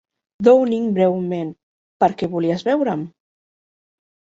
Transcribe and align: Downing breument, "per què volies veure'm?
Downing 0.47 0.87
breument, 0.95 1.53
"per 2.05 2.11
què 2.23 2.33
volies 2.35 2.69
veure'm? 2.73 3.09